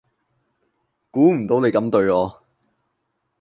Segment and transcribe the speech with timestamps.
[1.11, 2.43] 估唔到你咁對我